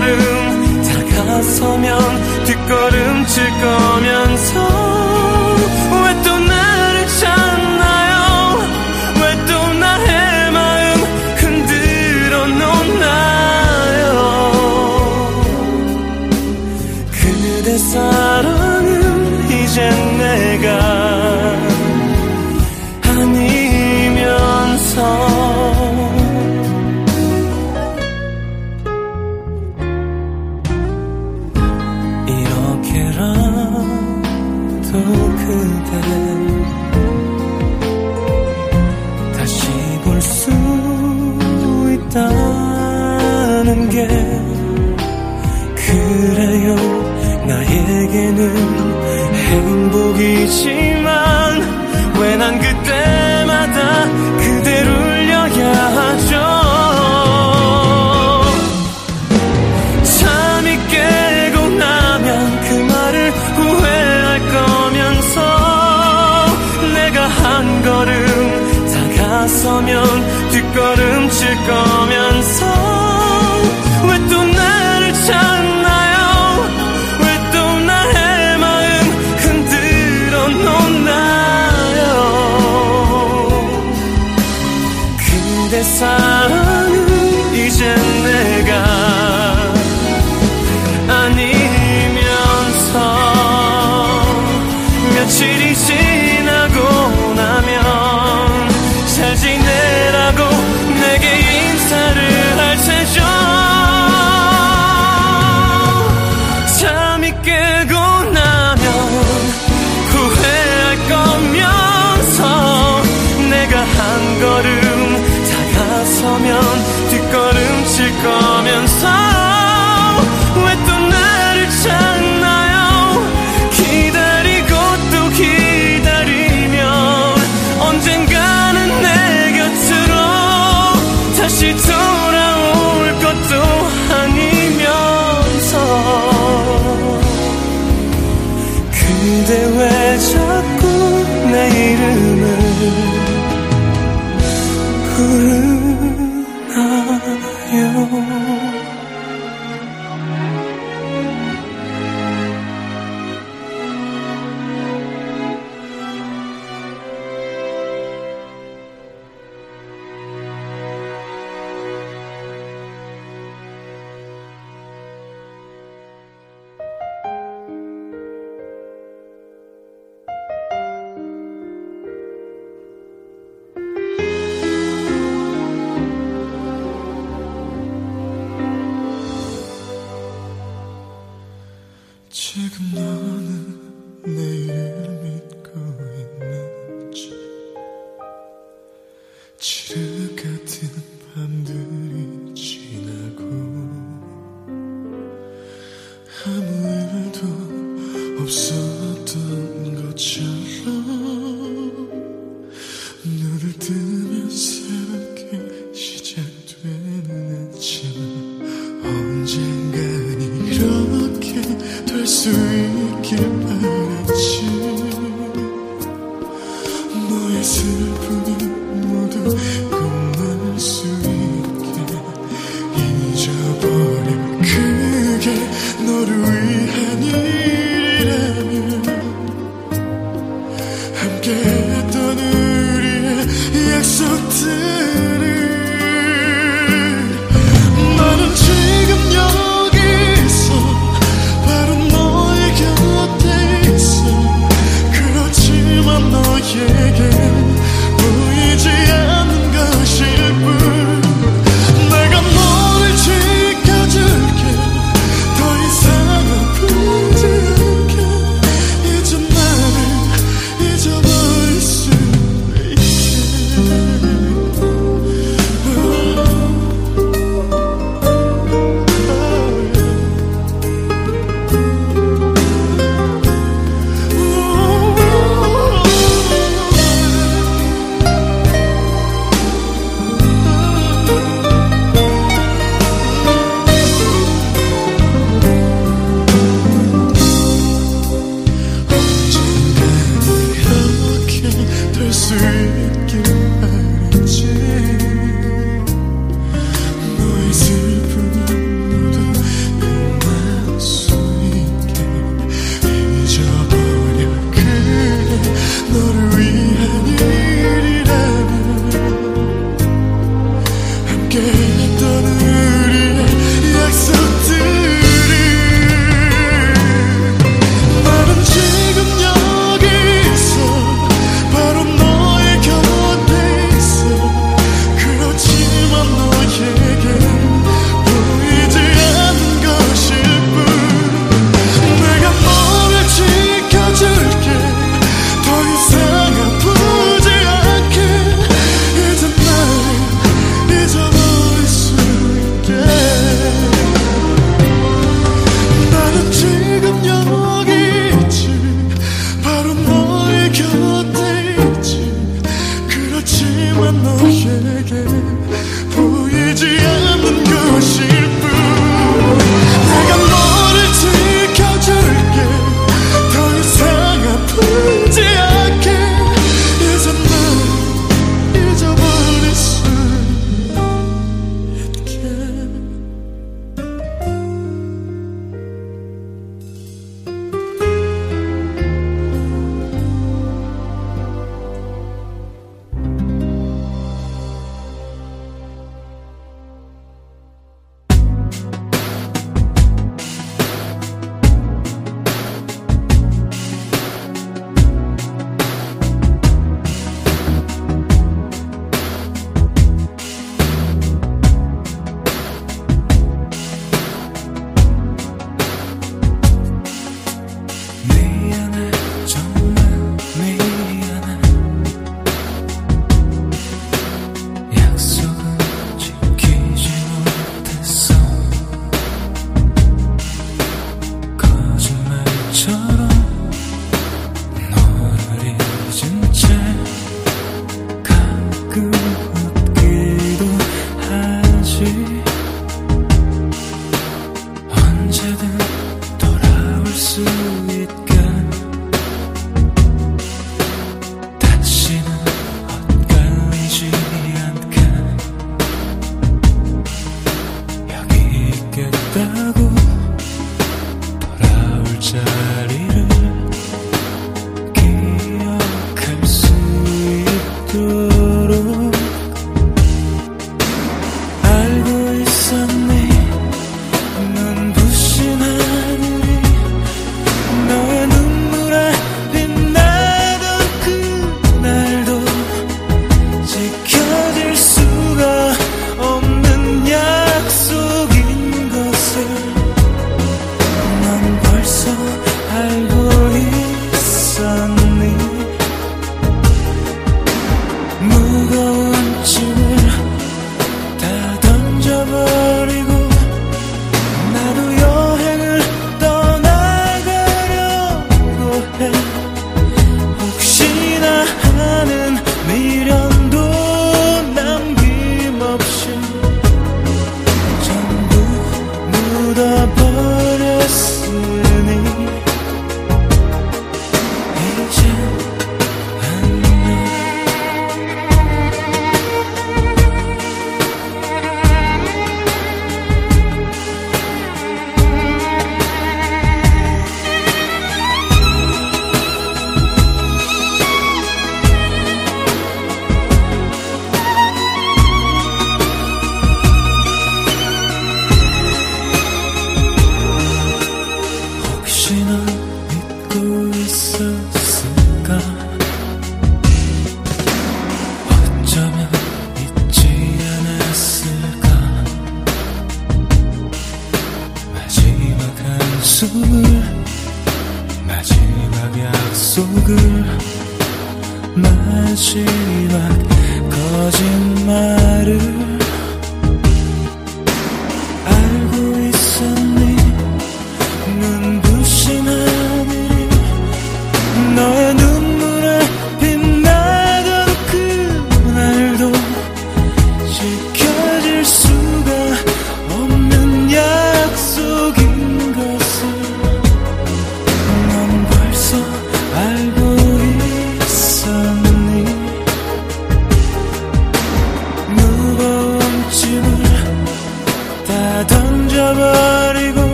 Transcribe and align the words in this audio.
water 0.00 0.37
나서면 69.48 70.50
뒷걸음칠 70.50 71.56
거면서 71.66 72.67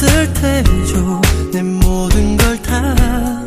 있을 0.00 0.32
테죠. 0.32 1.20
내 1.52 1.62
모든 1.62 2.36
걸다 2.38 3.39